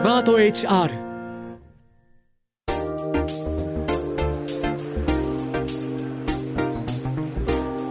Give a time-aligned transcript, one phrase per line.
[0.00, 0.96] スマート HR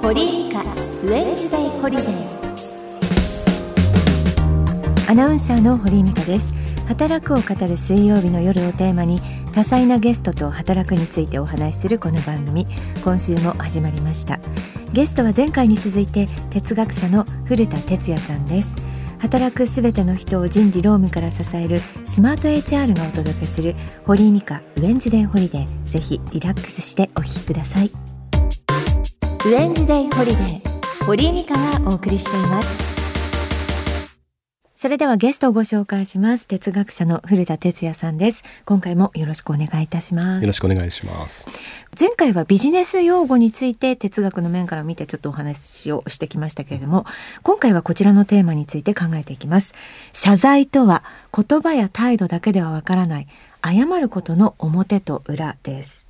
[0.02, 2.10] 堀井美香ウェンズデイホリデー
[5.08, 6.56] アナウンサーの堀井美香です。
[6.88, 9.22] 働くを語る水曜日の夜をテーマに
[9.54, 12.66] 多彩なゲストと働くについてお話しするこの番組。
[13.04, 14.40] 今週も始まりました。
[14.94, 18.89] ゲストは前回に続いて哲学者の古田哲也さんです。
[19.20, 23.76] 働くすべての人を人事労務から支えるスマート HR がお届けする
[24.06, 25.84] 堀井美香 Wednesday Holiday。
[25.86, 27.88] ぜひリラックスしてお聞きください。
[27.88, 31.06] Wednesday Holiday。
[31.06, 32.99] 堀井美香がお送りしています。
[34.82, 36.48] それではゲストをご紹介します。
[36.48, 38.44] 哲学者の古田徹也さんです。
[38.64, 40.42] 今回もよろしくお願いいたします。
[40.42, 41.46] よろしくお願いします。
[42.00, 47.06] 前回はビジネス用語について哲学の面から見てちょっとお話をしてきましたけれども
[47.44, 49.74] 今回はこちらのテーマについて考えていきます。
[50.14, 51.04] 謝罪とは
[51.36, 53.28] 言葉や態度だけではわからない
[53.62, 56.08] 謝ることの表と裏です。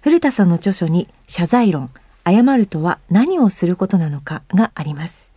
[0.00, 1.90] 古田さんの著書に謝罪論
[2.24, 5.27] 謝るとは何をすることなのかがあります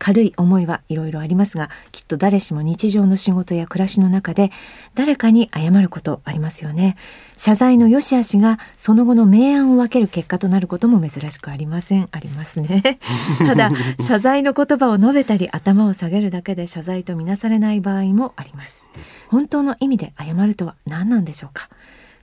[0.00, 4.50] 軽い思いはいろいろありますがきっと誰しも日常の仕事や暮らしの中で
[4.94, 6.96] 誰かに謝ることありますよね。
[7.36, 12.08] 謝罪の良し悪しがその後の明暗を分ける結果となることも珍しくありません。
[12.10, 12.98] ありますね。
[13.46, 18.88] ただ謝罪の言葉を述べたり頭を下げるだけで謝罪とみなされない場合もあります。
[19.28, 21.68] 本当の意味で謝るとは何なんでしょうか？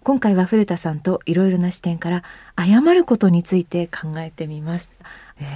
[0.04, 2.24] 今回は古田さんといろいろな視点から
[2.58, 4.90] 謝ることについて考えてみます、
[5.38, 5.48] えー、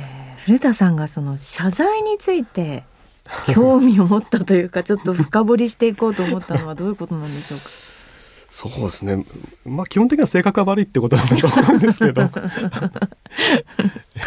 [0.45, 2.83] 古田さんがその謝罪について
[3.53, 7.69] 興味を持ったというか ちょっと深掘りしていこうと思ったのはどういうことなんでしょうか？
[8.49, 9.25] そうですね。
[9.65, 12.29] まあ基本的には性格が悪いってことなんだと思うんですけど。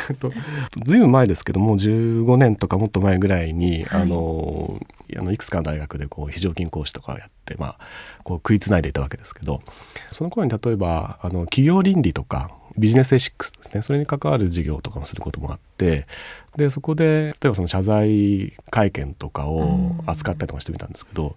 [0.85, 4.81] ずいぶん前ですけどもう15年とかもっと前ぐらいに、はい、あの
[5.17, 7.79] あのいくつかの大学でこう非常勤講師とかやって、まあ、
[8.23, 9.63] こう食いつないでいたわけですけど
[10.11, 13.83] その頃に例えばあの企業倫理とかビジネスエシックスですね。
[13.83, 16.07] それに関わる授業とかもすることもあって
[16.57, 21.37] でそこで例えばその謝罪会見とかを扱ったりとかしてみたんですけど、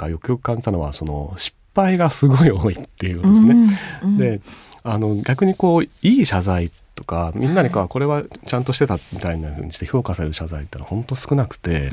[0.00, 3.54] うん、よくよく感じたのはその失敗がすごい多いっていうことですね。
[4.02, 4.10] うん。
[4.10, 4.40] うん、で
[4.82, 11.90] あの逆にこういい謝罪とかみんなにかこれはちゃんとしてたみたいなふうにして評価される謝罪ってのは本当少なくて、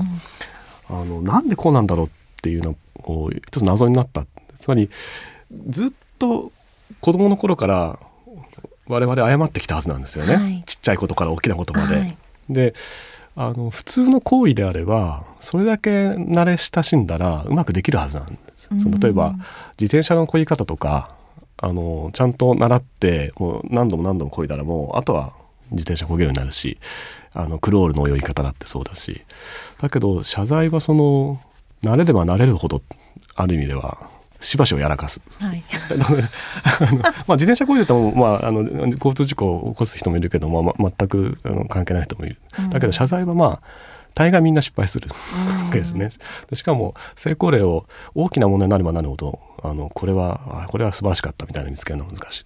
[0.90, 2.10] うん、あのなんでこうなんだろうっ
[2.42, 4.26] ていうのを一つ謎になった。
[4.56, 4.90] つまり
[5.70, 6.52] ずっと
[7.02, 8.00] 子供の頃から
[8.88, 11.96] 我々謝ってきたはずなんですよね、はい、ちっちゃいことから大きなことまで。
[11.98, 12.18] はい、
[12.50, 12.74] で
[13.38, 18.70] あの普通の行為であればそれだけ慣れ親しんだらうまくできるはずなんです。
[18.80, 19.36] その例えば
[19.80, 21.14] 自転車の漕ぎ方とか
[21.58, 25.34] あのちゃんと習ってもう何度も何度も漕いだらもうあとは
[25.72, 26.78] 自転車漕げるようになるし
[27.34, 29.22] あのクロールの泳ぎ方だってそうだし。
[29.82, 31.42] だけど謝罪はその
[31.84, 32.82] 慣れれば慣れるほど
[33.36, 34.10] ある意味では
[34.46, 35.64] しばしをやらかす、はい、
[37.28, 42.38] まあ自転車こいでても、まあ、あの交通事故を起こす人もいるけど、まあ、全くあの関係ない人もいる、
[42.70, 43.62] だけど謝罪はまあ
[44.14, 46.10] 大概みんな失敗するわけですね。
[46.54, 52.46] しかも成功例を大きな問題になればなるほどあのこれはこれは素晴らしかったみたいな見つけるのは難しい。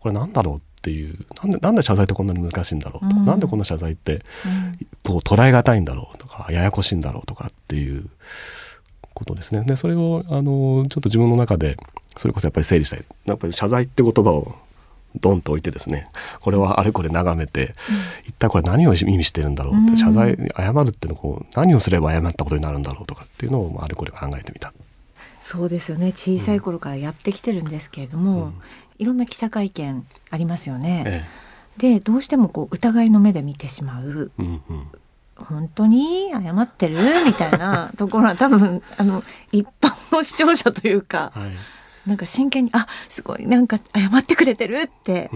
[0.00, 4.22] これなんだろうっていうなんでなんで謝罪ってこんなに難しいんだろうとか、うん、なんでこんな謝罪って、
[5.04, 8.08] こう捉え難いんだろうとかややこしいんだろうとかっていう
[9.18, 9.62] ことですね。
[9.64, 11.76] でそれをあのちょっと自分の中で
[12.16, 13.04] それこそやっぱり整理したい。
[13.26, 14.54] やっぱり謝罪って言葉を
[15.16, 16.08] ドンと置いてですね。
[16.40, 17.72] これはあれこれ眺めて、うん、
[18.26, 24.72] 一体これ何を意味してるんだろうって、謝罪謝るっていうのこう何をすれば謝ったことになるんだろうとかっていうのをあれこれ考えてみた。
[25.40, 26.12] そうですよね。
[26.12, 28.54] 小さい頃からやってきてるんですけれども、うん、
[28.98, 31.04] いろんな記者会見ありますよね。
[31.06, 31.26] え
[31.78, 34.86] え、でどうしてもこう疑いの目で見てしまう、うんうん
[35.38, 36.98] 本当に謝ってる？
[37.24, 39.22] みたいなところは多分あの
[39.52, 44.78] 一般の視聴者というか、はい、なんか真剣にあすごいなんか謝ってくれてる？
[44.78, 45.30] って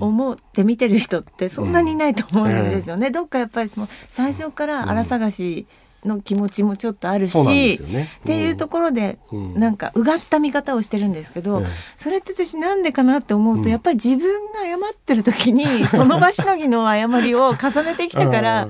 [0.00, 3.08] 思って見てる人ってそんなにいないと思うんですよね。
[3.08, 3.10] うん。
[3.10, 5.66] えー、どっかやっぱりもう最初から荒探し
[6.06, 9.18] の気持ちもちょっとあるし、ねうん、っていうところで、
[9.54, 11.66] なんかうがった見方をしてるんですけど、うん、
[11.96, 18.68] それって私なんでかなって思うと、やっぱり自分が謝ってる時にその場しのぎの誤りを重ねてきたから。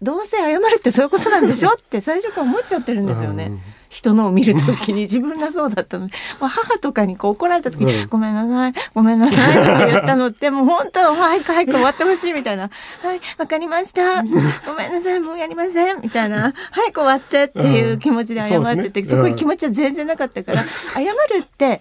[0.00, 3.52] どうせ謝るってそういうことなんでしょって最初から思っちゃってるんですよね。
[3.88, 6.06] 人のを見るときに自分がそうだったの。
[6.06, 12.64] で、 まあ、母とかにこう怒られた時に、ごめんなさいごめんなさい」って言ったのって もう本当早く早く終わってほしいみたいな
[13.02, 14.22] 「はいわかりました。
[14.22, 21.08] ごめんなさいもうやりません」みたいな「早く終わって」っていう気持ちで謝ってて、そこに気持ちは全然なかったから謝る
[21.42, 21.80] って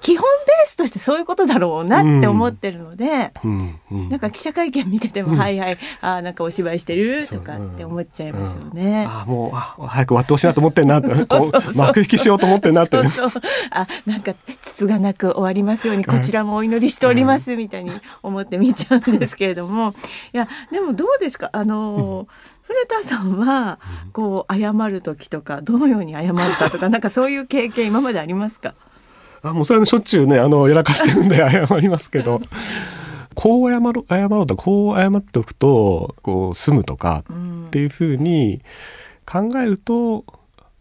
[0.00, 9.06] 基本ベースとしてそういうことだろうなって思ってるので、うんうん、なんか記者会見見てても、うん、はいはいあなんかお芝居してるとかって思っちゃいますよね。
[9.08, 11.08] あもうあ早く終わってほしいなと思ってんなって。
[11.76, 12.96] 幕引きしようと思ってんなって。
[13.08, 14.32] そうそうあなんか
[14.62, 17.90] つがなく終わりますようにこちらもお祈りしておりますみたいに
[18.22, 19.94] 思って見ちゃうんですけれども。
[20.32, 21.50] いやでもどうですか？
[21.52, 22.26] あの、
[22.62, 23.78] 古田さんは
[24.12, 28.74] こう謝る時とかどのように謝ったとかなんかそういう経験今までありますか？
[29.42, 32.40] あもうそれはしょっちゅうねあのやらかしてるんで 謝りますけど。
[33.34, 37.24] こう謝ろう謝ろうとこう謝っておくとこう済むとか
[37.68, 38.60] っていうふうに
[39.24, 40.24] 考えると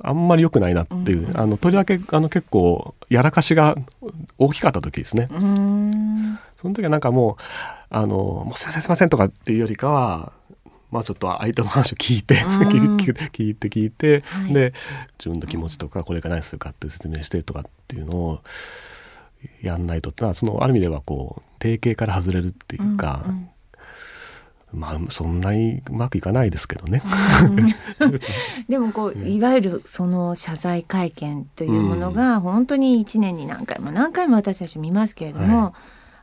[0.02, 3.76] あんまり良くないなっていう、うん、あのとりわけあの結構やらかしが
[4.38, 5.28] 大きかった時ですね。
[6.58, 7.44] その時はなんかもう
[7.90, 10.32] 「あのもうすいませんすいません」とかっていうよりかは
[10.92, 14.74] まあちょっと相手の話を聞いて 聞いて聞いて、はい、で
[15.18, 18.42] 自分の気持ちとかこれから何するかって説明してとかっていうのを
[19.62, 23.50] やんないとってのはそのある意味ではこう定型から外れるっていうか、うん
[24.74, 27.02] うん、まあそんなにうまくいかないですけどね。
[28.68, 35.74] でもこういわゆるその謝罪会見というものが本当に1年に何回も何回も私たち見ますけれども、はい、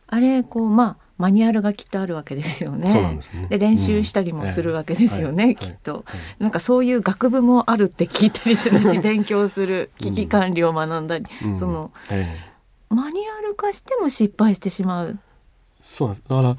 [0.09, 3.19] あれこうまあマニュアルがきっとあるわけですよね。
[3.49, 6.03] で、ね、練習したりもするわけですよね、うん、きっと、はい。
[6.05, 11.91] はい、なんかそういう学部もあるって聞いたりするし勉強する危機管理を学んだり、うん、その、
[12.91, 15.19] マニュアル化しても失敗してしまう。
[15.81, 16.57] そうだから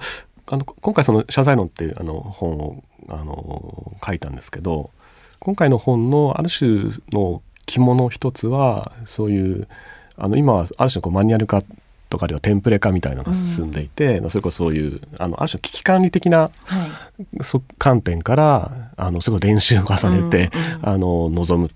[0.50, 4.92] あの今回その謝罪論っていうあの本をあの書いたんですけど
[5.40, 9.68] 今回の本のある種の肝の一つはそういう
[10.16, 11.64] あの今はある種のこうマニュアル化
[12.10, 16.88] とかあるいはテンプレ化みたいなのが進んでいて、うん、それこそそういうあのある種危機管理的な、は
[17.40, 21.70] い、そ観点からあのすごい練習を重ねて、うんうん、あの望む。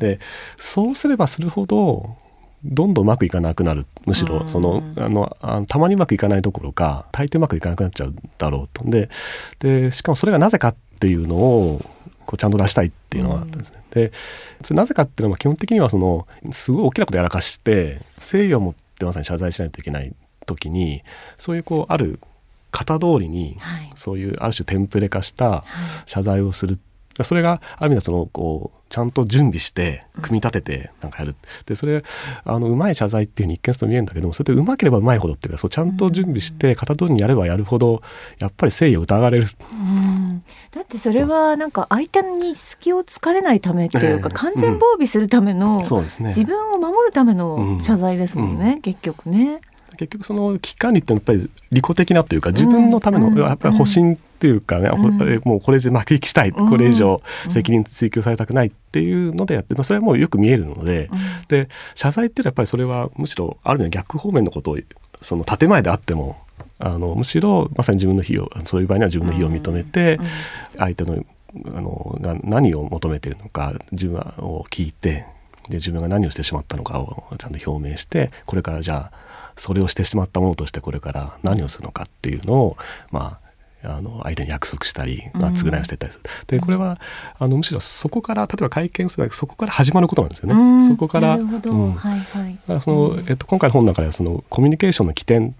[0.00, 0.18] で
[0.56, 2.16] そうすればするほど
[2.64, 3.86] どんどんうまくいかなくなる。
[4.04, 8.84] むしろそのあのあのたまにうまくいかないどころか大抵うまくいかなくなっちゃうだろうと。
[8.84, 9.08] で
[9.60, 11.80] でしかもそれがなぜかっていうのを
[12.26, 13.82] こうちゃんと出したいっていうのはあったんですね。
[13.92, 14.12] で
[14.62, 20.14] それなぜかっていうのは基本的にはそのすごい大きなことやらかして誠意を持ってってまさに謝罪しないといけない
[20.44, 21.02] 時に
[21.36, 22.20] そういうこうある
[22.72, 23.56] 型通りに、
[23.96, 25.64] そういうある種テンプレ化した
[26.06, 26.78] 謝罪をする、
[27.18, 31.36] はい、それがある意味でそのこうちゃんと準備して組み立ててなんかやる、うん、
[31.66, 32.04] でそれ
[32.44, 38.02] あのうまい謝罪っていうふうに一見すると見えるんだけどもそれでうまければうまいほどっていうかそうちゃんと準備して型通りにやればやるほど
[38.38, 40.19] やっぱり誠意を疑われる、うん、
[40.70, 45.82] だってそれはなんか相手に隙を突かれないためっていうか、えー、完全防備するための、
[46.18, 49.60] 自分を守るための謝罪ですもんね、結局ね。
[49.96, 57.20] 結局その危機管理ってやっぱり利己的なというか自分のためのやっぱり保身っていうかね、うん、もうこれで幕引きしたい、これ以上
[57.50, 61.10] 責任追及されたくないっていうのでやって、まあ、それはもうよく見えるので,、
[61.48, 64.78] で謝罪っていうのはやっぱりそれはむしろある意味逆方面のことを
[65.20, 66.38] その建前であっても
[66.80, 70.18] あのむしろまさに自分の非をそういう場合には自分の非を認めて、
[70.76, 71.24] 相手の
[71.74, 75.26] あのが何を求めているのか自分を聞いて
[75.68, 82.76] で自分が何をしてしまったのかをちゃんと表明してこれからじゃあそれをしてしまったものとしてこれから何をするのかっていうのを
[83.10, 83.39] ま
[83.84, 87.00] ああの相手に約束したり、まあ、償いをしていったりする、うん、でこれは
[87.38, 90.54] あのむしろそこから例えば会見するそこから始まることなんですよね。
[90.54, 92.18] うん、そこから、うん、はい
[92.68, 95.54] はい、そのえっと、今回の本の中ではそのコミュニケーションの起点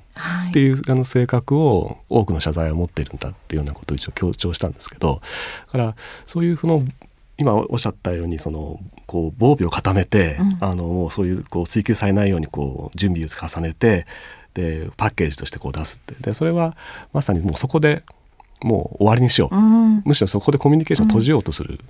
[0.51, 5.21] っていう、はい、あの性格を多くの謝罪を持っているんだっていうようなことを一応強調したんですけど
[5.67, 5.97] だから
[6.27, 6.85] そういうその
[7.39, 14.07] 今おっしゃったようにそのこう防備を固めて、うん、あのそういうこう追求されないようにこう準備を重ねて
[14.53, 16.15] でパッケージとしてこう出すって。
[16.21, 16.77] でそれは
[17.13, 18.03] まさにもうそこで
[18.63, 21.81] もう終わりにしよう、うん、むしろそこでコミュニケーションを閉じようとする、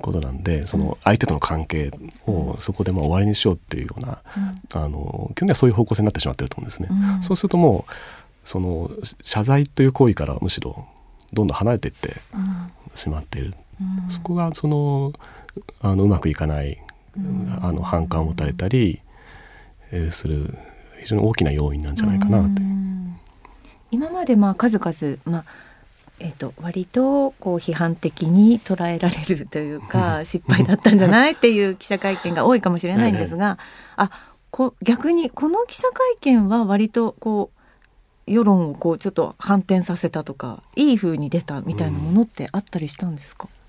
[0.00, 1.90] ことなんでその相手との関係
[2.26, 6.88] をそこでまあ終わりにしようっていうような、うん、あの基本的にはそういう方向性になってしまってると思うんですね。
[6.90, 7.92] うん、そうするともう
[8.44, 8.90] その
[9.22, 10.86] 謝罪という行為からむしろ
[11.32, 12.16] どんどん離れていって
[12.94, 13.54] しまっている、
[14.08, 15.12] そこがその
[15.80, 16.78] あのうまくいかない、
[17.60, 19.00] あの反感を持たれたり、
[19.92, 20.56] えー、する
[21.00, 22.62] 非常に大きな要因なんじゃないかなと
[23.94, 25.44] 今までまあ数々、まあ
[26.20, 33.58] えーと、割とこう批判的に捉えられるというか失敗だったんじゃないっていう記者会見が多いかもしれないんですが、
[33.96, 34.10] あ
[34.50, 37.50] こ逆にこの記者会見は割とこ
[38.26, 43.64] う世論をこうちょっと反転させたとかいい風に出たみたいなものってあったりしたんですか、うん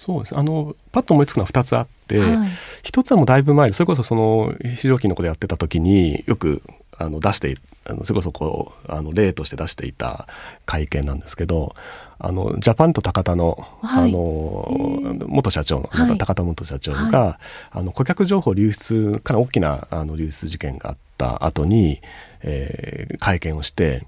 [0.00, 0.36] そうです。
[0.36, 2.48] あのパッと思いつくのは2つあって、はい、
[2.84, 6.62] 1つはもうだいぶ前それこそその非常勤の子でやってた時によく
[6.96, 7.54] あの出して
[7.90, 10.26] あのそれこそこうあの例として出していた
[10.64, 11.74] 会見なんですけど
[12.18, 17.38] あのジャパンと高田の,、あの元社長の、高田元社長が、は
[17.74, 22.00] い、あの顧客情報流出かな大きなあの流出事件があった後に、
[22.42, 24.06] えー、会見をして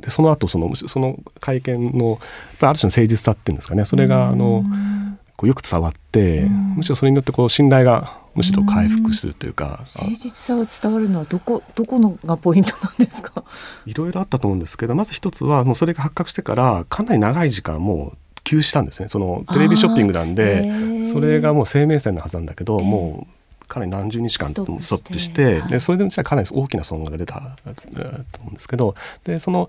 [0.00, 2.18] でその後そのその会見の
[2.60, 4.62] ある種の誠実さっていうんですかねそれがあの
[5.36, 6.42] こうよく伝わって、
[6.76, 13.44] むしろそれによってこう信頼がむしろ回復するというか誠実さが伝わるのはどこどこのがポイントなんですか？
[13.86, 19.08] いろいろあったと思うんですけどまず一つはもうそれが発覚してからかなり長い時間もう休止したんですね。
[19.08, 23.34] そのテレビショッピングなんでそれがもう生命線のはずなんだけど、もう
[23.66, 25.62] かなり何十日間ストップして。
[25.62, 28.94] でそれでかなり大きな損害が出たと思うんですけど
[29.24, 29.68] でその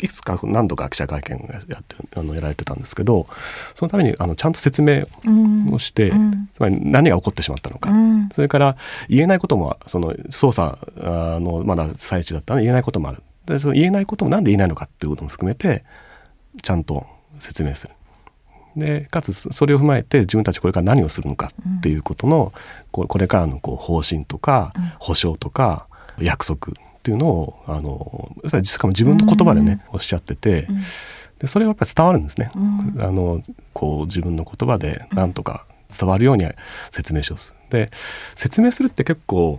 [0.00, 3.26] いくつか何度か記者会見をやってるあのやられてたんですけど
[3.74, 5.06] そのためにあのちゃんと説明
[5.72, 8.76] をして、うん、つまり何が起こってしまったのか、うん、それから
[9.08, 10.78] 言えないこともその捜査
[11.40, 13.22] のまだ最中だったので言えないこともある。
[13.46, 15.84] でその言えないこともなんで言えないのかっていうことも含めて
[16.62, 17.06] ちゃんと
[17.38, 17.94] 説明する。
[18.76, 22.52] でかつそれを踏まえて自分たちこれから何をするのかっていうことの、
[22.90, 25.86] これからのこう方針とか保証とか
[26.18, 30.68] 約束っていうのをあのしかも自分の言葉でね、おっしゃってて、
[31.38, 32.50] でそれはやっぱり伝わるんですね。
[33.00, 35.66] あのこう自分の言葉でなんとか
[35.98, 36.46] 伝わるように
[36.90, 37.54] 説明します。
[37.70, 37.90] で
[38.34, 39.58] 説明するって結構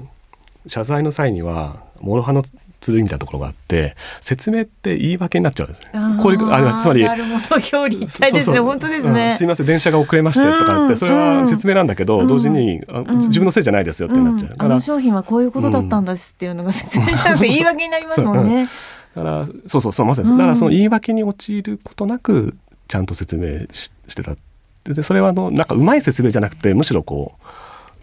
[0.67, 2.43] 謝罪の際には諸刃の
[2.91, 5.89] 剣みたいなところがあって説明って言い訳になっちゃうんですね。
[6.21, 18.67] こういうあつまりなるほど表裏一体ですね本当ですね、うん、すいません電車が遅れましてとかってそれは説明なんだけど、うん、同時に、うん、自分のせいじゃないですよってなっちゃう、あの商品はこういうことだったんですっていうのが説明じゃなくて言い訳になりますもんね。
[19.15, 22.55] だからそうそうそうまさに、だからその言い訳に陥ることなく
[22.87, 24.35] ちゃんと説明ししてた。
[24.83, 27.35] でそれはあのなんかうまい説明じゃなくてむしろこ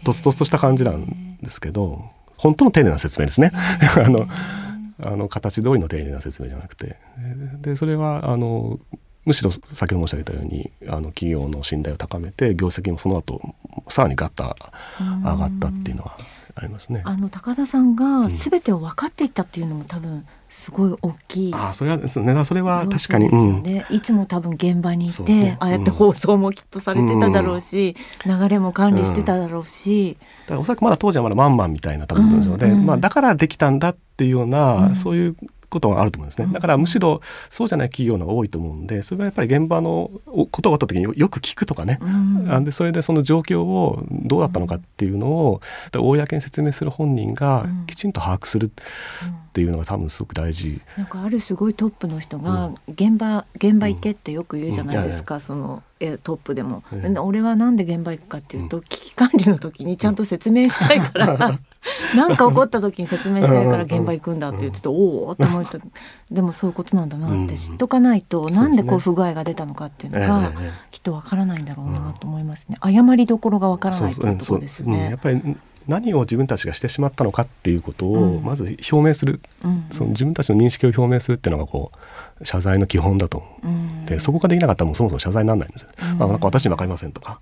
[0.01, 3.51] うとつとつとした感じなんですけど本当の丁寧な説明ですね。
[4.03, 4.27] あの
[5.03, 6.97] あの形通りの丁寧な説明じゃなくて
[7.61, 8.79] でそれはあの
[9.25, 13.41] むしろ先ほど申し上げたようにあの企業の信頼を高めて業績もその後
[13.87, 14.55] さらにガッタ
[14.99, 16.17] 上がったっていうのは
[16.55, 17.01] ありますね。
[17.05, 21.53] あの高田さんが全てを分かっていったっていうのも多分すごい大きい。
[21.53, 22.45] あそれはですね。
[22.45, 23.27] それは確かに。
[23.29, 30.17] うん、いつも多分現場にいて、ね、ああやって放送もきっとされてただろうし、うん、流れも管理してただろうし。
[30.45, 35.35] だからおそらくまだ当時はまだマンマンみたいな多分で、うんうん、まあだからできたんだっていうような、そういう
[35.71, 36.49] ことがあると思うんですね。
[36.51, 40.11] だからむしろそうじゃない企業のが多いと思うんでそれはやっぱり現場の
[40.51, 45.61] ことがあった時によく聞くとかね、うん、でそれでその状況をどうだったのかっていうのを
[45.95, 48.69] 公に説明する本人がきちんと把握するっ
[49.53, 50.81] ていうのが多分すごく大事。
[50.97, 55.83] なんかあるすごいトップの人が現場、現場行けってよく言うじゃないですか、その
[56.23, 56.83] トップでも、
[57.21, 61.59] 俺はなんで現場行くかっていうと、危機管理の時にちゃんと説明したいから
[62.15, 64.39] なんか起こった時に説明したいから現場行くん。
[64.39, 65.79] だって言ってて、おおって思った
[66.29, 70.51] でもそういうことなんだなって知っとかないと、うなんでこう不具合が出たのかっていうのが、
[70.91, 72.77] きっとわからないんだろうなと思いますね。
[72.81, 75.09] 誤りどころがわからないっていうところですよね。
[75.09, 75.57] やっぱり
[75.87, 81.91] 何を自分たちがしてしまったのかっていうことをまず表明する、うん、その自分たちの認識を表明するっていうのがこ
[82.39, 87.39] う謝罪の基本だと、うん、でそこができなかったらもうそもそも謝罪にならないんです、うん、あなんか私に分かりませんとか、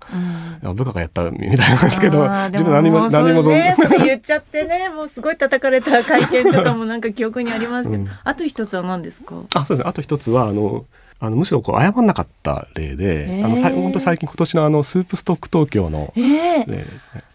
[0.62, 10.86] うん、部下がやったみたいなんですけど自分何も何もね、言っちゃってねもうすごい叩かれた会見とかもなんか記憶にありますけど、あと一つは何ですかあそうですねあと一つはあの
[11.18, 16.84] あのむしろこう謝らなかった例で、えー、あの本当最近今年のあのスープストック東京の例ですね。
[17.16, 17.30] えー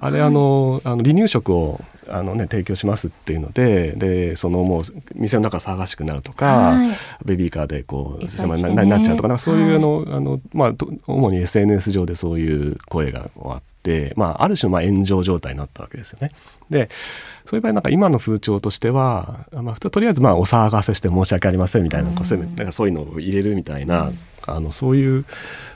[0.00, 4.82] あれあのあの離乳食をあのね提供しますっていうのででそのもう
[5.14, 6.90] 店の中騒がしくなるとか、はい、
[7.24, 10.74] ベビーカーでこう狭い、ね、なっちゃうとかそういうのはい、あのまあ
[11.06, 16.32] 主に SNS 上でそういう声があって、まあ、ある種まあ炎上状態になったわけですよね。
[16.70, 16.88] で
[17.44, 22.24] そういう場合なんか今の風潮としては、まあ、とりあえずまあお騒がせして申し訳ありませんみたいな,、うん、なん
[22.66, 24.18] かそういうのを入れるみたいな、うん、
[24.54, 25.24] あのそういう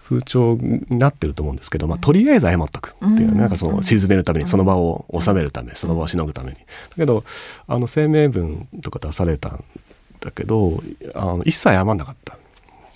[0.05, 6.57] 風潮になってると思うんですけど、まあ、とりあえず謝っとくっていう、ね、なんかその鎮めるためにその場を収めるためその場をしのぐために。
[6.57, 6.62] だ
[6.97, 7.25] けど
[7.67, 9.64] あの声明文とか出されたん
[10.21, 10.83] だけど
[11.14, 12.37] あの一切謝んなかった。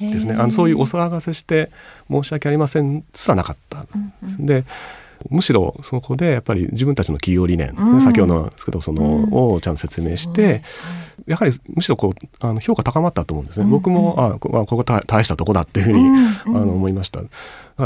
[0.01, 0.35] ですね。
[0.35, 1.71] あのそういうお騒がせして
[2.11, 4.45] 申し訳ありませんすらなかったんです。
[4.45, 4.65] で
[5.31, 10.63] むしろそこでやっぱり自分たちの企業理念、うん、先ほどのですけどその、うん、をちゃんと説明して、
[11.27, 11.29] う。
[11.29, 16.09] ん、やはりむしろこうあの評価高まったと思うんですね、僕もあこここ大したとこだっていうふうに、
[16.47, 17.21] あの思いました。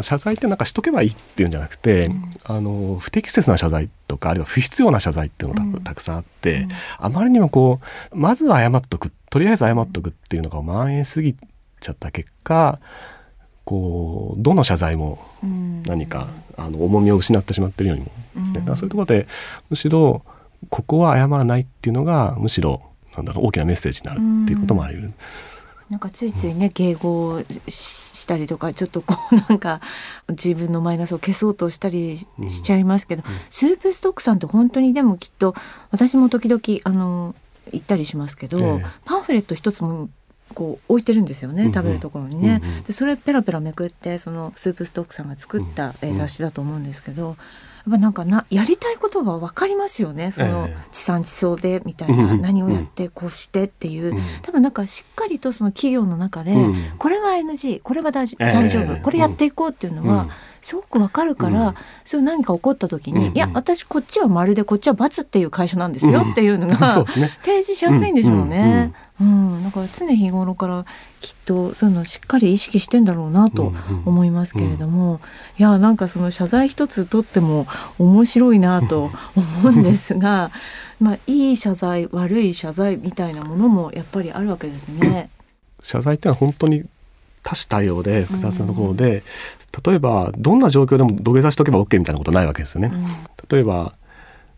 [0.03, 2.11] 謝罪ってなんかしとけばいいっていうんじゃなくて、
[2.45, 6.69] あの不適切な謝罪とかあるいは不必要な謝罪っていうのがたくさんあって、
[6.99, 7.81] あまりにもこ
[8.13, 11.35] うまずは謝っとくとりあえず謝っとくっていうのが蔓延すぎ
[11.81, 12.79] ちゃった結果
[13.71, 15.25] こうどの謝罪も
[15.87, 18.11] 何か、あの重みを失ってしまっているようにも
[18.45, 19.29] ですね、そういうところで
[19.69, 20.25] むしろ
[20.71, 22.83] ここは謝らないっていうのがむしろ
[23.15, 25.13] なんだろう大きなメッセージになるっていうこともあり得る。
[25.89, 29.81] なんかついついね、迎合したりとかちょっとこう なんか
[30.31, 32.27] 自分のマイナスを消そうとしたりし
[32.63, 33.33] ちゃいますけど、うん。
[33.33, 35.55] うん、スープストックさんって本当にでもきっと
[35.93, 37.37] 私も時々あの
[37.73, 40.11] 行ったりしますけど、えー、パンフレット一つも
[40.55, 42.61] こう置いてるんですよね、食べるところにね。
[42.63, 47.37] うんうん、でそれペラペラめくってそのスープストックさんが作った雑誌だと思うんですけど、
[47.91, 50.33] ぱなんかなやりたいことは分かりますよね。
[50.33, 56.55] その地産地消でみたいな、何をやってこうしてっていう、多分なんかしっかりとその企業の中で、
[56.99, 60.29] これは NG これは大丈夫、これやっていこうっていうのは、
[60.63, 66.93] すごくわかるから、そういう何か起こった時に、いや私こっちは丸でこっちは×っていう会社なんですよっていうのが、
[67.43, 68.93] 提示しやすいんでしょうね。
[69.21, 70.87] うん、だから常日頃から
[71.21, 73.73] きっとそういうのをしっかり意識してんだろうなと
[74.07, 75.19] 思いますけれども、うんうん、い
[75.59, 77.67] やなんかその謝罪一つとっても
[77.99, 79.11] 面白いなと
[79.63, 80.51] 思うんですが
[80.99, 85.29] まあいい謝罪悪い謝罪みたいなものもやっぱりあるわけですね。
[85.83, 86.85] 謝罪ってのは本当に
[87.43, 89.23] 多種多様で複雑なところで、
[89.77, 92.91] うん、例えばどんな状況でも土下座しとけば OK みたいなことないわけですよね。
[92.93, 93.07] うん、
[93.51, 93.95] 例えば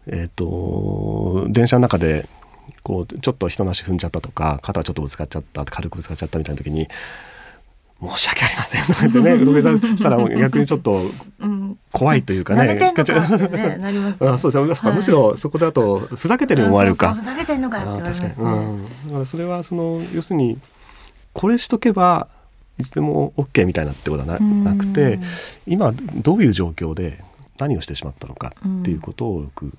[0.07, 2.29] えーと電車の中で
[2.83, 6.89] こうちょっと人の足踏んじゃったとか肩ちょっとぶつかっちゃった軽くぶつかっちゃったみたいな時に
[8.03, 11.01] 申し訳ありませんとかってね土下座したら逆にちょっと
[11.93, 12.75] 怖いというかね。
[12.75, 17.15] ねなります、ね、 あそうです、はい、むしろそこだとふざけてる思われるか。
[17.15, 18.85] ふざけてんのかって確かに、うん。
[19.07, 20.59] だからそれはその要するに
[21.33, 22.27] これしとけば
[22.79, 25.21] いつでも OK みたいなってことはななくて
[25.67, 27.23] 今どういう状況で
[27.59, 29.73] 何をしてしまったのかっていうことをよく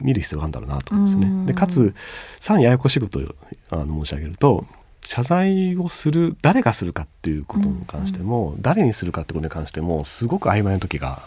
[0.00, 1.46] 見る必要があるんだろうなと思うんですね。
[1.46, 1.94] でかつ
[2.40, 3.22] さらにややこしいことを
[3.70, 4.64] あの申し上げると
[5.04, 8.54] 謝罪をする誰がするかっていうことに関しても、うん。
[8.54, 11.22] うん、誰にするかってことに関してもすごく曖昧な時が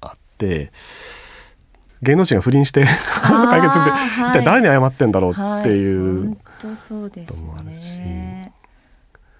[0.00, 0.70] あって
[2.02, 2.84] 芸能人が不倫して
[3.22, 8.52] 解決するって、一体誰に謝ってんだろうっていう、はい、そうですね。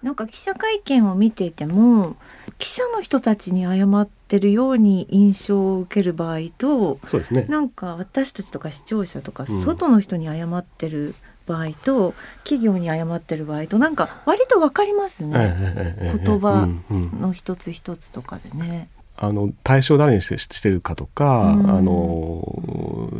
[0.01, 2.15] なんか記者会見を見ていても
[2.57, 11.13] 記者の人たちに謝ってるように印象を受ける場合とそうです、ね、なんか私たちとか視聴者とか外の人に謝ってる
[11.45, 15.95] 場合と、うん、企業に謝ってる場合となんか割と分かりますね、
[16.25, 18.89] 言葉の一つ一つとかでね。
[19.19, 23.11] あの対象誰にしてしてるかとか、うん、あの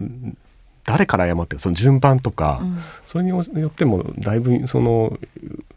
[0.83, 5.17] 誰から謝ってるその順番とか、うん、それによってもだいぶその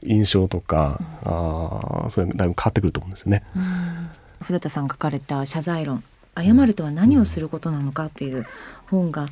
[0.02, 3.44] 印象とか、うん、あそれだいぶ変わってくると思うんですよね。
[3.56, 4.10] うん、
[4.42, 6.02] 古田さん書かれた謝罪論
[6.36, 8.46] 謝るとは何をすることなのかっていう
[8.86, 9.28] 本が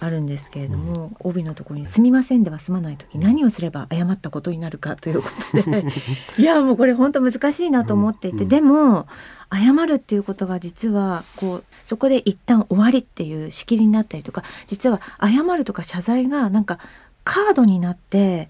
[0.00, 5.84] あるんですけれども、うん、帯のところに「すみません」では済まない時何をすれば謝ったことになるかということで
[6.38, 9.06] いやもうこれ本当難しいなと思っていて、うん、でも
[9.52, 16.80] 謝るっていうことが実はこうそこで一旦終わりっていう仕切りになったりとか実は謝るとか謝罪がなんか
[17.22, 18.48] カードになって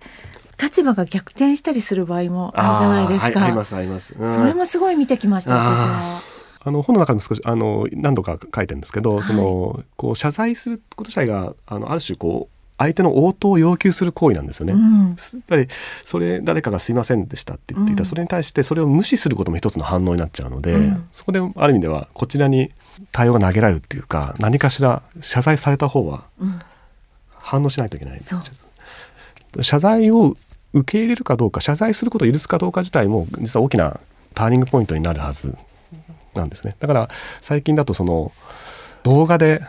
[0.62, 3.40] 立場が逆転したりする場合もあるじゃないですか。
[3.40, 6.20] はい、ありますあります、うん、それもすごい見てきました私は。
[6.64, 14.75] あの本の中にも少しあの何度か書いてるんですけど、はい、そのこう謝罪すること自体があのある種こう相手の応答を要求する行為なんですよね。
[14.75, 15.66] うん、やっぱり
[16.05, 22.70] それ誰かが「すいませんでした」って言っていた、うん、それに対してそれを無視することも一つの反応になっちゃうので、うん、そこである意味ではこちらに
[23.11, 26.25] 対応が投げられるっていうか何かしら謝罪された方は
[27.35, 28.20] 反応しないといけない。
[29.61, 30.37] 謝罪を
[30.72, 34.00] 受け入れるかどうか謝罪することを許すかどうか自体も実は大きな
[34.35, 35.56] ターニングポイントになるはず
[36.35, 36.76] なんですね。
[36.80, 37.08] だから
[37.40, 38.32] 最近だとその
[39.02, 39.62] 動画で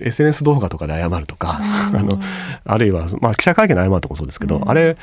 [0.00, 2.20] SNS 動画とかで謝るとか、あの
[2.64, 4.96] あるいは、まあ、記者会見で謝るとかもそうですけど、うん、あれ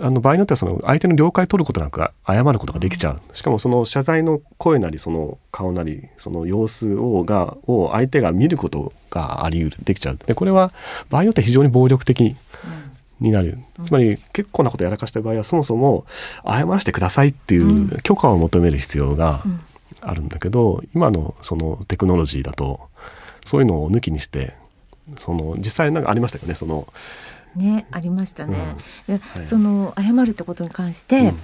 [0.00, 3.36] あの場合によってはその相手の了解を取ることなく謝ることができちゃう。
[3.36, 10.18] しかもその謝罪の声なりその顔なりその様子をがを相手が見ることがあり得るできちゃう。
[10.24, 10.72] でこれは
[11.10, 12.36] 場合によっては非常に暴力的
[13.20, 16.06] になる、つまり結構なことやらかした場合はそもそも
[16.46, 19.42] 謝らせてくださいっていう許可を求める必要が
[20.00, 22.80] あるんだけど今のそのテクノロジーだと
[23.44, 24.54] そういうのを抜きにして
[25.16, 26.86] その実際なんかありましたよねその。
[27.56, 28.58] ねありましたね、
[29.08, 29.18] うん。
[29.18, 31.38] はい、その謝るってことに関して、うん、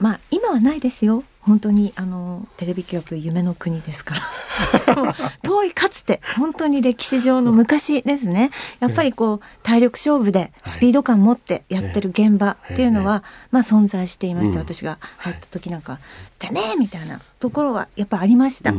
[0.00, 4.22] まあ今はないですよ本当にあのテレビ局夢の国ですから。
[5.42, 8.50] 遠いかつて本当に歴史上の昔ですね。
[8.80, 15.98] やっぱりこう体力勝負でスピード感持ってやってる現場っていうのは、まあ存在していました、私が入った時なんか
[16.38, 18.74] 「てめえ!」みたいなところはやっぱありました。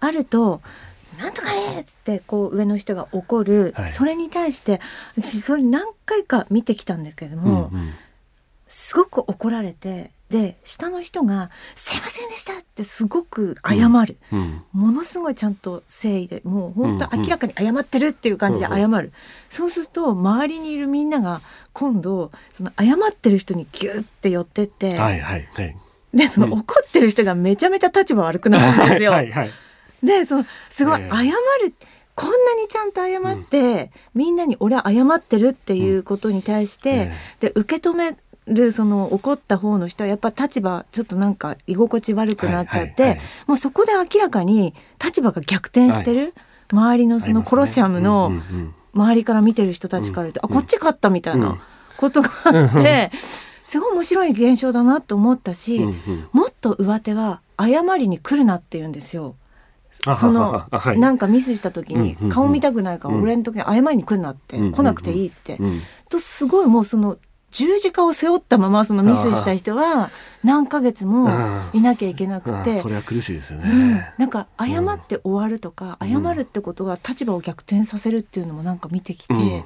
[0.00, 0.60] あると
[1.18, 4.80] なんとかねっつってこう上の人が怒る、それに対して
[5.18, 7.70] 私それ何回か見てきたんだけども、
[8.70, 14.38] すごく怒られてで下の人が「すいませんでした」ってすごく謝る、うん。
[14.38, 18.98] うん、ものすごいちゃんと誠意でもう本当明らかに謝ってるっていう感じで謝る、うんう。
[19.00, 19.12] ん、
[19.50, 25.76] そうすると周りにいるみんなが今度その謝ってる人にギュッて寄ってって、はいはいはい、
[26.14, 29.10] でその怒ってる人がめちゃめちゃ立場悪くなるんですよ。
[29.12, 29.50] はいはい、
[30.00, 31.72] でそのすごい謝る、えー
[32.16, 36.98] こんなにちゃんと謝って、うん、みんなに俺は謝ってるっていうことに対して、うん。
[36.98, 38.14] えー、で受け止め
[38.50, 46.32] るその怒った方の人はやっぱ立場ちょっとなんか居心地悪くなっちゃって、はいはいはい、もうそこで明らかに立場が逆転してる、はい、
[46.72, 48.32] 周りのそのコロシアムの
[48.92, 51.60] 周りから見てる人たちから言うと、うんうん、あこっち勝ったみたいな
[51.96, 53.10] ことがあって、
[53.66, 55.86] すごい面白い現象だなと思ったし、
[56.32, 59.36] もっと上手は謝りに来るなって言うんですよ。
[60.18, 65.58] その、はい、なんかミスした時に顔見たくないから、俺の時に謝りに来るなって、来なくていいって、
[66.08, 67.18] とすごいもうその
[67.50, 70.10] 十字架を背負ったままそのミスした人は
[70.44, 71.28] 何ヶ月も
[71.72, 79.64] いなきゃいけなくて、それは苦しいですよね、うん、なんか謝って終わるとか、謝るってことが立場を逆転させるっていうのもなんか見てきて、うん。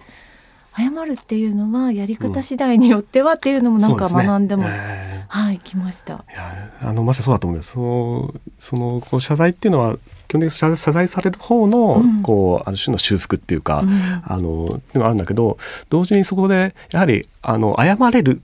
[0.76, 6.14] 謝るっていうのはやり方次第によってはっていうのもなんか学んでも、うんね、はい来ました。
[6.14, 7.72] いやあのまさにそうだと思います。
[7.72, 9.96] そのそのこう謝罪っていうのは
[10.34, 15.58] 基本的に謝罪される方の、うん、こうある種の修復っていうか、うん、あのっていうのがあるんだけど
[15.90, 18.42] 同時にそこでやはりあの謝れる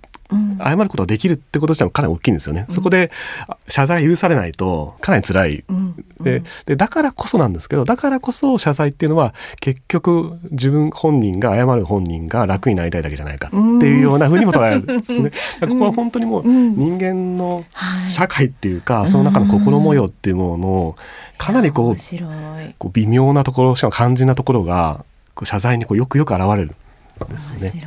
[0.59, 2.67] 謝ることができるってこと自体もかなり大きいんですよね。
[2.69, 3.11] うん、そこで
[3.67, 5.95] 謝罪許されないとかなり辛い、うん。
[6.21, 15.31] ででだからこそなんですけどだからこそ謝罪っていうのは結局自分本人が謝る本人が楽になりたいだけじゃないかっていうようなふうにも捉えるんですね。
[15.61, 17.65] ここは本当にもう人間の
[18.09, 20.97] 社会っていうか、その中の心模様っていうものの
[21.39, 21.97] かなりこう
[22.79, 25.05] こう微妙なところしかも肝心なところが
[25.43, 27.87] 謝罪にこうよくよく現れるんですね。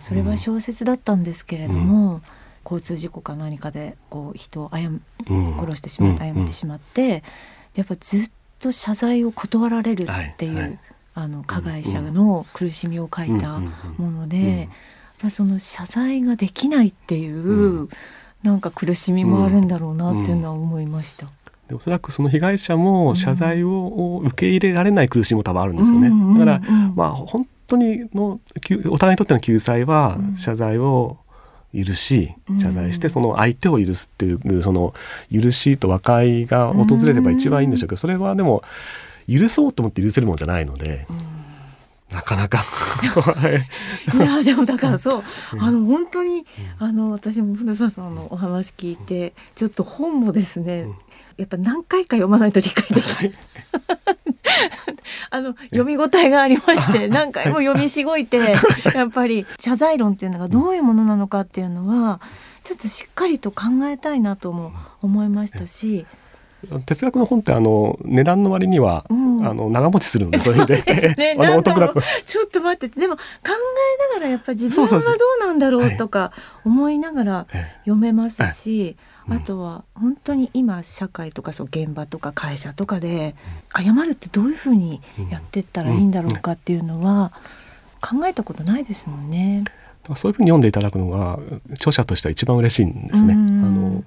[0.00, 2.22] それは小説だったんですけれども、うん、
[2.64, 7.22] 交通事故か何かでこう人を殺してしまって謝ってしまって、
[7.76, 10.78] やっぱずっと謝罪を断られるっていう、はいはい、
[11.14, 13.60] あの加害者の苦しみを書いた
[13.98, 14.68] もので、
[15.22, 17.88] まあ、その謝罪ができないっていう、うん、
[18.42, 21.26] なんか苦しみもあるんだろうなっていうのは思いました。
[21.72, 26.10] おそらくその被害者も謝罪を受け入れられない苦しみも多分あるんですよね。
[26.38, 26.60] だから
[26.96, 28.40] まあ本当にの
[28.90, 31.18] お互いにとっての救済は謝罪を
[31.74, 34.92] 許し謝罪してその相手を許すっていうその
[35.32, 38.62] 許しと和解が訪れれば一番いいんでしょうけどそれはでも
[39.28, 41.06] 許そうと思って許せるものじゃないので。
[42.10, 42.64] なかなか。
[44.12, 45.22] いやでもだからそう。
[45.60, 46.44] あの本当に
[46.80, 50.88] あの私も古澤さんのお話聞いてちょっと本もですね
[51.36, 53.32] やっぱ何回か読まないと理解できない
[55.30, 58.38] あの読み応えがありまして何回も読みしごいて
[58.94, 62.20] やっぱり謝罪論っていうのがどういうものなのかっていうのは
[62.62, 66.06] ちょっとしっかりと考えたいなとも思いましたし。
[66.84, 70.82] 哲学の本ってあの値段の割には、うん、あの長持ちするのでそれで。
[71.16, 73.22] ね、 あのお得だとちょっと待ってでも考
[74.12, 75.00] えながらやっぱ自分はどう
[75.40, 76.32] なんだろうとか
[76.64, 77.46] 思いながら
[77.84, 78.96] 読めますし、
[79.30, 83.34] あとは本当に今社会とかそう現場とか会社とかで
[83.74, 87.32] 謝るってどういうふうにやってったらいいんだろうかっていうのは
[88.00, 89.64] 考えたことないですもんね。
[90.16, 91.38] そういうふうに読んでいただくのが
[91.74, 93.34] 著者としては一番嬉しいんですね。
[93.34, 94.04] あの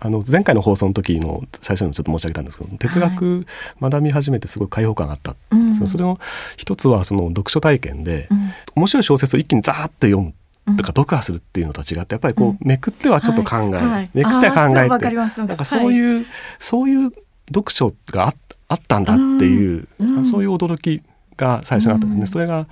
[0.00, 3.46] あの前回の放送の時の最初にちょっと申し上げたんですけど哲学
[3.80, 5.36] 学び始めてすごい開放感があった。
[5.54, 5.70] ん。
[5.70, 6.18] です、はい、それの
[6.56, 10.34] 一つはその読書体験で、うん、面白い小説を一気にザーッと読む
[10.76, 16.26] とか読破するっていうのと違ってやっぱりこう、めくってはちょっと考え、うんはい、めくっては考えてなんかそういう、はい、
[16.58, 17.12] そういう
[17.48, 18.34] 読書があ
[18.68, 21.02] あったんだっていう、うん、そういう驚き
[21.36, 22.26] が最初にあったんですね。
[22.26, 22.68] それが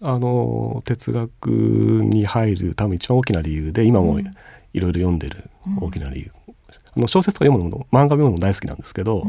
[0.00, 4.30] あの哲学に入る多分一番大きな理由で今もいろ
[4.72, 6.30] いろ読んでる大きな理由、
[6.96, 9.24] あの小説とか読むのも漫画読むのも大好きなんですけど、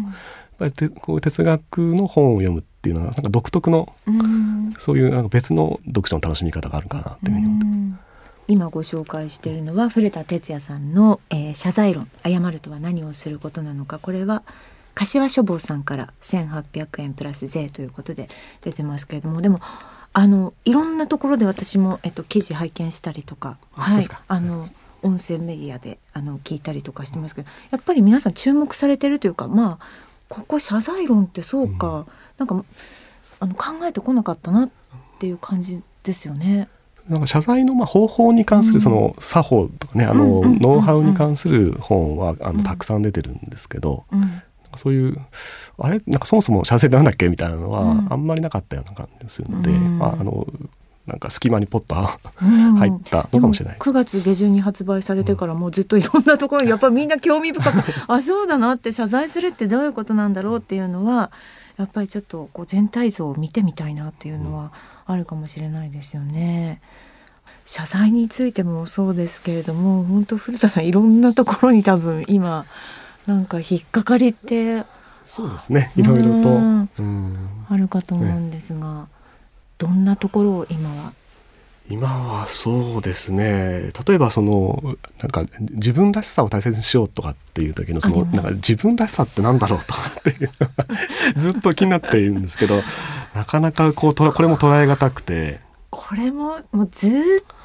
[0.59, 3.93] やっぱりこう哲学の本を読むっていうのはなんか独特の、
[4.77, 7.65] そういうなんか別の読書の楽しみ方があるかなっていうふうに思って。
[7.65, 7.70] ます。
[8.47, 12.09] 今ご紹介しているのは古田哲也さんの、えー、謝罪論。
[12.23, 13.99] 謝るとは何をすることなのか。
[13.99, 14.43] これは
[14.93, 18.27] 柏書房さんから1800円プラス税ということで
[18.61, 19.41] 出てますけれども。
[19.41, 19.61] でも
[20.13, 24.07] あのいろんなところで私も、えっと、記事拝見したりとかはい。
[24.27, 24.67] あの
[25.03, 29.85] 音声メディアであの聞いたりとかしてますけどやっぱり皆さん注目されてるというかまあ
[30.29, 32.05] ここ謝罪論ってそうか、うん、
[32.37, 32.63] なんか
[33.39, 34.69] あの考えてこなかったなっ
[35.19, 36.67] ていう感じですよね。
[37.11, 44.05] なんか謝罪のまあ方法に関するその作法とかね、あのノウハウに関する本はあのたくさん出てるんですけど、
[44.75, 45.17] そういう
[45.77, 46.01] あれ？
[46.07, 47.27] なんかそもそも謝罪ってなんだっけ？
[47.27, 50.47] みたいなのはあんまりなかったような感じするので、まあ、あの
[51.05, 61.31] なんか隙間にポッと入ったのかもしれない、うん、9月下旬に発売されてからもうずっといろんなところに やっぱりみんな興味深くあそうだなって謝罪するってどういうことなんだろうっていうのは
[61.77, 64.71] やっぱりちょっとこう全体像を見てみたいなっていうのは
[65.11, 66.81] あるかもしれないですよね。
[67.65, 72.65] 謝罪についてもそうですけれども本当古田さんいろんなところに多分今
[73.27, 74.83] なんか引っかかりって
[75.25, 75.91] そうですね。
[75.95, 76.59] いろいろと。
[77.69, 79.05] あるかと思うんですが、ね、
[79.77, 81.13] どんなところを今は？
[81.89, 83.91] 今はそうですね。
[84.07, 84.81] 例えばその
[85.21, 90.85] なんか自分らしさを大切にしようとかっていう時のそのなんか自分らしさってなんだろうとかっていうのが
[91.35, 92.81] ずっと気になっているんですけど
[93.33, 95.59] なかなかこうこれも捉えがたくて。
[95.89, 97.11] これももうずっ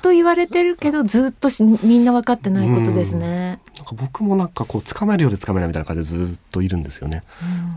[0.03, 1.49] と言われてるけどずっと
[1.85, 3.61] みんな分かってないことですね。
[3.77, 7.23] なんか僕もなんかこうつかめるようでつかめないみたいな感じでずっといるんですよね。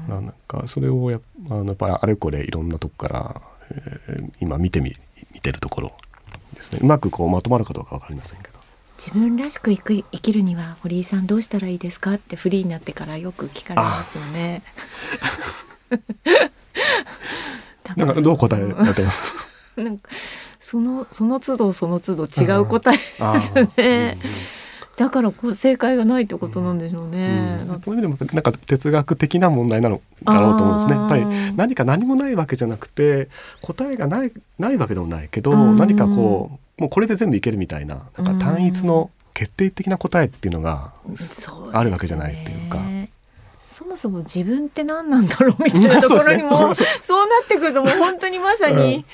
[0.09, 1.19] うん、なんかそれをや
[1.51, 4.95] あのやっぱりあれこれいろんなとこから、えー、今見てみ
[5.33, 5.93] 見てるところ
[6.55, 8.59] ですねうまくこうまとまるかどうか分かりませんけど。
[8.97, 14.63] 自分らしく生き生きるには堀井さんどうしたらいいですかってフリーになってからよく聞かれますよね。
[17.95, 19.49] なんかどう答えらてます。
[19.77, 20.09] なんか
[20.59, 24.17] そのその都度その都度違う答えですね。
[24.99, 27.63] だからこう正解がないってことなんでしょうね。
[27.69, 30.99] うん、そういう意味でもなんか哲学的な問題なのだろうと思うんですね。
[30.99, 33.29] やっぱり何か何もないわけじゃなくて
[33.61, 40.91] 答えがないないわけでもないけど何かこうもうこれで全部いけるみたいななんか単一の決定的な答えっていうのが
[41.71, 42.79] あるわけじゃないっていうか。
[43.69, 49.05] そもそも自分って何なんだろうみたいなところにもそうなってくるともう本当にまさに、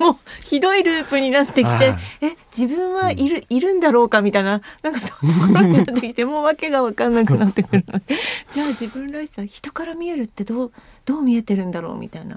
[0.00, 8.16] もうひどいループになってきてえ自分はいるいるんだろうかみたいななんかそういうところになってきてもう訳が分かんなくなってくるので。
[8.48, 10.72] じゃあ自分らしさ人から見えるってどう
[11.04, 12.36] どう見えてるんだろうみたいな。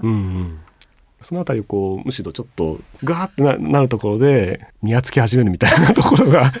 [1.24, 6.52] そのあたりこうむしろちょっとガーってななるところでにやつき始めるみたいなところが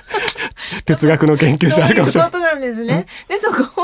[0.84, 2.30] 哲学の研究者あるかもしれない。
[2.30, 3.06] そうなんですね。
[3.28, 3.82] でそこ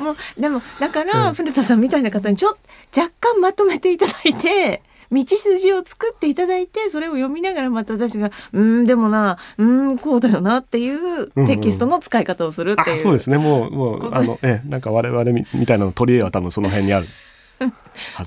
[0.00, 2.56] をもうでもだから古田さんみたいな方にちょっ
[2.92, 4.82] と若干まとめていただいて。
[5.10, 17.06] 道筋を作っていただいてそれを読みながらまた私が「うんでもなうんこうだよな」っていうテキストの使い方をするっていう、うんうん、そうですねもうもうあのえなんか我々みみたいなの取り柄は多分その辺にある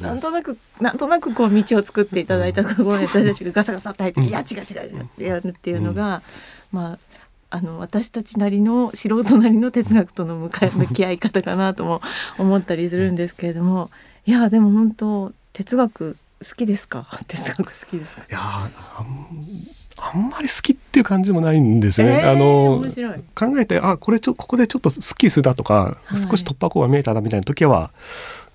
[0.01, 6.21] なんとなくなんとなくこう道を作っていただいたところに私たちがガサガサって入って「いや違う違う」ってやるっていうのが、
[6.71, 6.99] まあ
[7.51, 11.99] あの私たちなりの素人なりの哲学との向かい 向き合い方かなとも
[12.37, 13.89] 思ったりするんですけれども
[14.27, 16.15] いやでも本当哲学
[16.47, 17.07] 好きですか？
[17.27, 18.21] 哲学好きですか？
[18.21, 18.39] いや
[20.01, 22.21] あんまり好きっていう感じもないんですよね。
[22.23, 22.85] えー、あの
[23.35, 27.91] 考えてあこれちょここでちょっとスッキリするだとか、はい、少し突破口が見えたなみたいな時は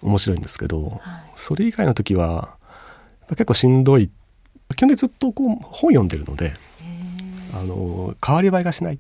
[0.03, 2.57] 面白いんですけど、はい、それ以外の時は
[3.29, 4.11] 結構しんどい。
[4.77, 6.55] 基本的にずっとこう本読んでるので
[7.55, 8.99] あの変わり映えがしないっ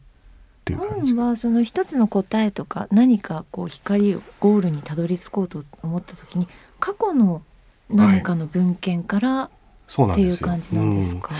[0.64, 1.14] ていう感じ。
[1.14, 6.46] 本はその一つの答えとか何かこう光をゴールにたどり着こうと思った時に
[6.78, 7.42] 過去の
[7.88, 11.32] 何かの文献からっていう感じなんですか、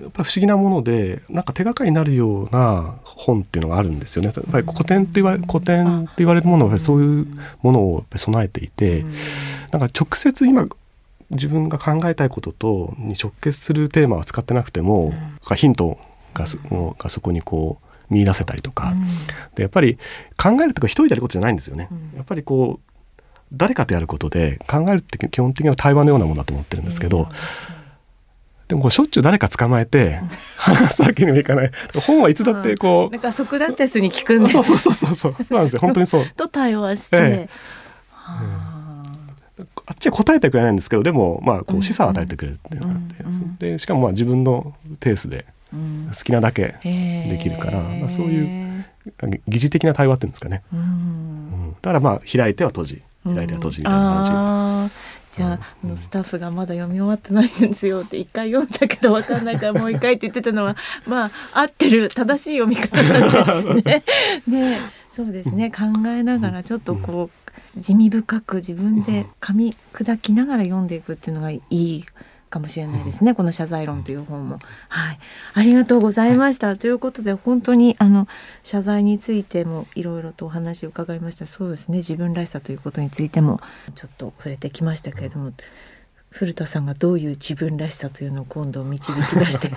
[0.00, 4.32] やっぱ不思議なものでなんか手がかりになるような本っていうのがあるんですよね。
[4.34, 7.26] やっぱり古典って言われ古典って言われるものはそういう
[7.62, 9.04] ものを備えていて、
[9.72, 10.66] なんか直接今
[11.30, 15.12] 自分が考えたいこととに直結するテーマは使ってなくても、
[15.56, 15.98] ヒント
[16.34, 16.58] がそ
[16.98, 17.78] がそこにこ
[18.10, 18.94] う見出せたりとか、
[19.54, 19.98] でやっぱり
[20.36, 21.88] 考えるとか一人でやることじゃないんですよね。
[22.16, 22.92] やっぱりこう
[23.52, 27.28] 誰かとやることで考えるって基本的には対話のようなものだと思ってるんですけど、
[28.68, 30.20] でもこうしょっちゅう誰か捕まえて
[30.56, 31.70] 話すわけにもいかない。
[32.06, 35.32] 本はいつだってこう、うん、なんかソクラテスに聞くんですそうそうそうそう。
[35.32, 35.80] そうなんですよ。
[35.82, 36.26] 本当にそう。
[36.36, 37.48] と対話して、ええ。
[39.58, 48.84] うん、あっちは答えてくれないんですけどでもまあこう示唆を与えてくれるっていうのがあって、うんうん、でしかもまあ自分のペースで好きなだけできるから、まあ、そういう
[49.48, 54.94] 疑似的な対話っていうんですかね、うん、だからまあ開いては閉じ開いては閉じみたいな感じ。
[55.32, 64.04] じゃあ,、あのスタッフがまだ読み終わってないんですよって一回読んだけど分かんないからもう一回って言ってたのは まあ合ってる正しい読み方なんですね。
[64.46, 65.70] ねそうですね。
[65.70, 67.30] 考えながらちょっとこ
[67.76, 72.04] う地味深く自分で噛み砕きながら読んでいくっていうのがいい
[72.48, 74.58] かもしれないですね、この謝罪論という本も。
[74.88, 75.18] はい、
[75.54, 76.76] ありがとうございました。
[76.76, 78.26] ということで本当にあの
[78.62, 81.46] 謝罪についてもいろいろとお話を伺いました。
[81.46, 83.60] そうですね、自分らしさということについても
[83.94, 85.52] ちょっと触れてきましたけれども、
[86.30, 89.70] 古田さんがどういう自分らしさというのを今度導き出して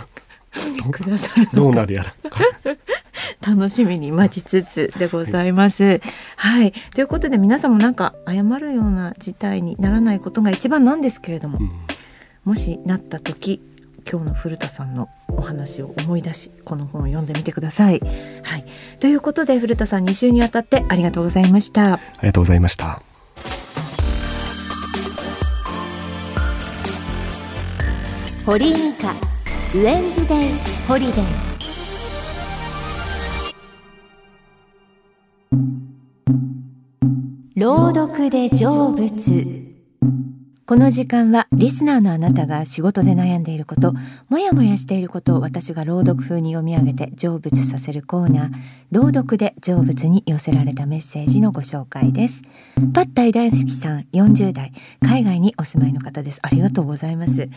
[0.91, 2.13] くださるどうなるやら。
[3.41, 5.83] 楽しみに待ちつつでございます。
[5.83, 5.99] はい、
[6.35, 11.71] はい、ということで皆さんもなんか謝るような事態にならないことが一番なんですけれども、うん
[12.43, 13.61] もしなった時
[14.09, 17.99] 今日の古田さんのお話を思い出しこの本を読んでみてください。
[18.43, 18.65] はい、
[18.99, 21.93] ということで古田さん2週にわたってありがとうございました。
[21.93, 23.01] ありがとうございました。
[28.43, 30.49] 堀井美香ウェンズデイ
[30.87, 31.51] ホリデー
[37.55, 39.60] 朗読で成仏
[40.71, 43.93] この時間はリスナーのあなたが仕事で悩んでいること、
[44.29, 48.51] もやもやしていることを私が朗読風に読み上げて成仏させるコーナー、
[48.89, 52.43] 朗読で成仏に寄せられたメッセージのご紹介です。
[52.93, 54.71] パッタイ大好きさん、40代、
[55.05, 56.39] 海外にお住まいの方です。
[56.41, 57.49] ありがとうございます。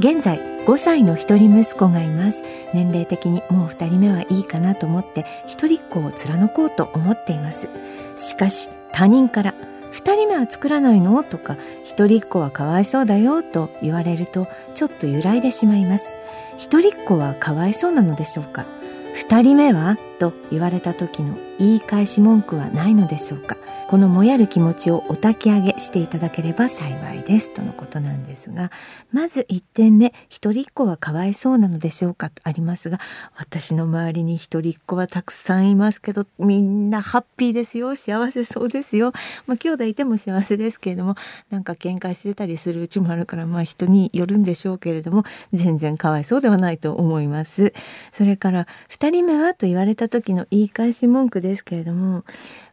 [0.00, 2.42] 現在、5歳の一人息子がいます。
[2.74, 7.68] 年齢的にもう2人目はいいかなと思って、一人っ子を貫こうと思っています。
[8.16, 9.54] しかし、他人から、
[9.96, 11.22] 2人目は作らないの？
[11.24, 16.12] とか一人っ子はかわいそうだよと言われるとちょっと揺らいでしまいます。
[16.58, 18.66] 一人っ子はかわいそうなのでしょうか？
[19.14, 23.56] 二人目はと言われた時の言い返し文句はないのでしょうか。
[23.88, 28.72] このもやる気持ちをお焚き上げしていただければ幸いですとのことなんですが
[29.12, 32.98] まず1点目一人っ子はかわいそうなのでしょうかとありますが
[33.36, 37.94] 私の周りに一人っ子はたくさんいますけどみんなハッピーですよ。
[37.94, 39.12] 幸せそうですよ。
[39.46, 41.14] まあ兄弟いても幸せですけれども
[41.50, 47.72] なんか喧嘩してたりするうちもあるからまあ人によるんでしょうけれども全然かわいそうではないと思います。
[48.10, 52.24] それから2人目はと言われた時の言い返し文句ですけれども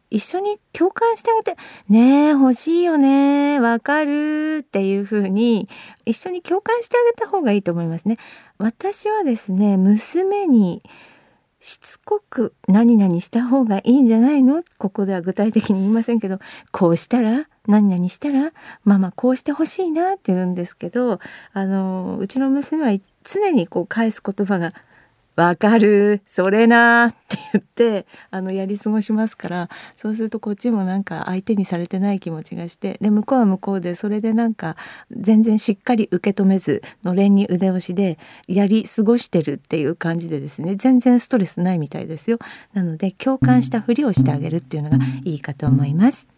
[0.09, 1.57] 一緒に共感してあげて、
[1.89, 5.67] ねえ、欲しいよね、わかるっていう風に
[6.05, 8.17] 一緒に共感してあげた方がいいと思いますね。
[8.59, 10.83] 私はですね、娘に
[11.59, 14.63] しつこく何々した方がいいんじゃないの？
[14.77, 16.37] ここでは具体的に言いませんけど、
[16.71, 17.47] こうしたら？
[17.67, 18.51] 何々したら？
[18.83, 21.19] ママこうしてほしいなって言うんですけど、
[21.53, 24.73] あの、うちの娘は常にこう返す言葉が
[25.35, 34.75] わかるそれなって言ってあのやり過ごしますからそうするとこっちもなんか相手にされてない気持ちがしてで向こうは向こうでそれでなんか
[35.11, 42.37] 全然しっかり受け止めずのれんに腕押しでやり過ごしてるっていう感じでですね全然ストレスないみたいですよ
[42.73, 46.32] なので共感したふりをしてあげるっていうのがいいかと思います。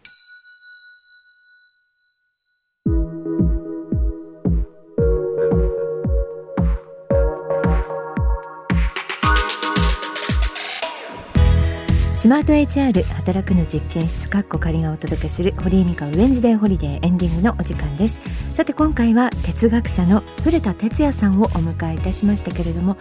[12.26, 18.18] スマート HR 働くの実験室カッコ仮がお届けする堀井美香ウェンズデーホリデーエンディングのお時間です。
[18.50, 22.96] さて今回は哲学者の古田哲也さんをお迎えいたしましたけれども、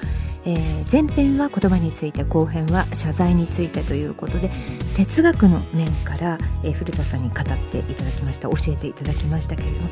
[0.46, 4.52] えー、前編は言葉について後編は謝罪についてということで
[4.96, 8.48] 哲学の面から、えー、古田さんに語っていただきました。
[8.50, 9.90] 教えていただきましたけれども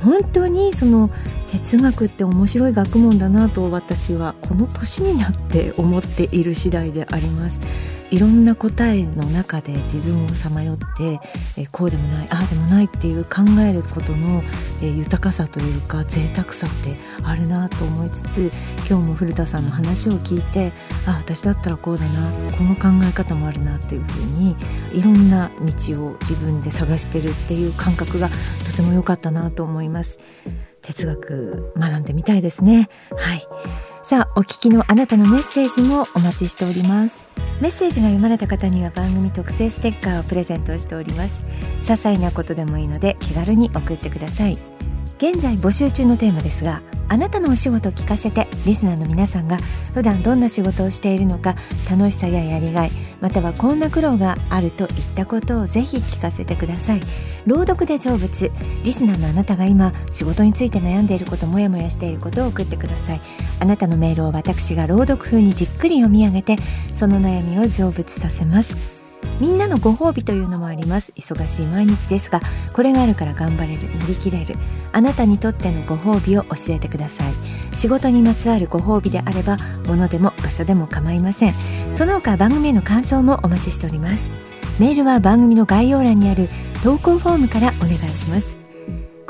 [0.00, 1.10] 本当にその
[1.52, 7.60] 哲学って面白い学問だなと私はこの年になって思っている次第であります。
[8.10, 11.20] いろんな答えの中で自分をさまよって、
[11.56, 14.42] えこうでもないああでもないっていう考えることの、
[14.82, 18.50] え豊かさというか贅沢さってあるなと思いつつ
[18.88, 20.72] 今日も古田さんの話を聞いて
[21.06, 24.56] あ私だったらこうだなこの考え方もあるなっていうふうに
[24.92, 30.18] いろんな道を自分で探してるっていう感覚がとても良かったなと思います。
[30.82, 32.88] 哲学学んでみたいですね。
[33.16, 33.89] はい。
[34.10, 37.30] さあお聞きのあなたのメッセージもお待ちしております。
[37.60, 41.44] メッセージが読まれた方には番組特製ステッカーをプレゼントしております。
[41.78, 44.58] 些細なことでもいいので気軽に送ってください。
[45.20, 46.80] 現在募集中のテーマですが
[47.10, 49.58] あなたのお仕事を聞かせてリスナーの皆さんが
[49.92, 51.56] 普段どんな仕事をしているのか
[51.90, 57.00] 楽しさややりがいまたはこんな苦労があるといったことをぜひ聞かせてください。
[57.46, 58.50] 朗読で成仏
[58.82, 63.20] リスナーのあなたが今仕事について悩んでいることもやもやしていることを送ってください。
[63.60, 66.56] あなたのメールを私が朗読風にじっくり読み上げて
[66.94, 68.99] その悩みを成仏させます。
[69.40, 71.12] みんなのご褒美というのもあります。
[71.16, 72.40] 忙しい毎日ですが
[72.72, 74.54] これがあるから頑張れる乗り切れる。
[74.92, 77.32] あなたにとってのご褒美を教えてください。
[77.74, 81.54] 仕事にまつわるご褒美であれば物でも場所でも構いません。
[81.96, 84.30] その他番組への感想もお待ちしております。
[84.78, 86.48] メールは番組の概要欄にある
[86.82, 88.59] 投稿フォームからお願いします。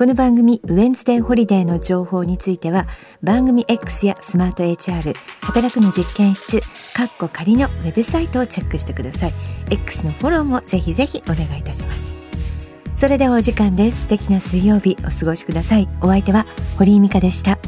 [0.00, 2.88] この番組ウェンズデーホリデーの情報については
[3.22, 6.62] 番組 X やスマート HR 働くの実験室
[6.94, 9.32] カッコ仮のウェブサイトをチェックしてください。
[9.70, 12.14] X のフォローもぜひぜひお願いいたします。
[12.94, 14.04] それではお時間です。
[14.04, 15.86] 素敵な水曜日お過ごしください。
[16.00, 16.46] お相手は
[16.78, 17.58] 堀井美香でした。